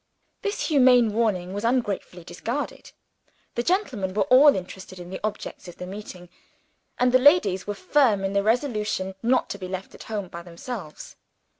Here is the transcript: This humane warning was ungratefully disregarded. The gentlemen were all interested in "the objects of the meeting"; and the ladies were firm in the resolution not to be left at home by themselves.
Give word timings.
This 0.41 0.65
humane 0.69 1.13
warning 1.13 1.53
was 1.53 1.63
ungratefully 1.63 2.23
disregarded. 2.23 2.91
The 3.53 3.61
gentlemen 3.61 4.15
were 4.15 4.23
all 4.23 4.55
interested 4.55 4.97
in 4.97 5.11
"the 5.11 5.19
objects 5.23 5.67
of 5.67 5.77
the 5.77 5.85
meeting"; 5.85 6.27
and 6.97 7.11
the 7.11 7.19
ladies 7.19 7.67
were 7.67 7.75
firm 7.75 8.23
in 8.23 8.33
the 8.33 8.41
resolution 8.41 9.13
not 9.21 9.47
to 9.51 9.59
be 9.59 9.67
left 9.67 9.93
at 9.93 10.05
home 10.05 10.27
by 10.27 10.41
themselves. 10.41 11.17